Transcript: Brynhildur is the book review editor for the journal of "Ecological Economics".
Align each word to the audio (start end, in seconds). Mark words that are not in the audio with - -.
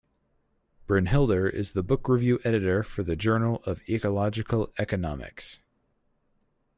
Brynhildur 0.87 1.51
is 1.53 1.73
the 1.73 1.83
book 1.83 2.09
review 2.09 2.39
editor 2.43 2.81
for 2.81 3.03
the 3.03 3.15
journal 3.15 3.61
of 3.67 3.87
"Ecological 3.87 4.73
Economics". 4.79 5.59